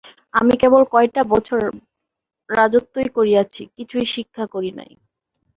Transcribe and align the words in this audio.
আমি 0.33 0.53
কেবল 0.61 0.81
কয়টা 0.93 1.21
বৎসর 1.31 1.61
রাজত্বই 2.49 3.09
করিয়াছি, 3.17 3.63
কিছুই 3.77 4.05
শিক্ষা 4.15 4.45
করি 4.53 4.71
নাই। 4.79 4.91